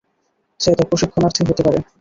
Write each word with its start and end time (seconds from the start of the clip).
সে 0.59 0.71
তার 0.71 0.87
প্রশিক্ষণার্থী 0.89 1.41
হতে 1.43 1.61
পারে। 1.65 1.79